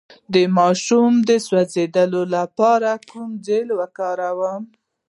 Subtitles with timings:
[0.33, 4.63] د ماشوم د سوځیدو لپاره کوم جیل وکاروم؟